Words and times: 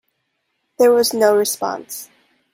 There 0.79 0.91
was 0.91 1.13
no 1.13 1.35
response. 1.37 2.09